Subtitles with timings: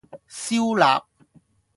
[0.27, 1.03] 燒臘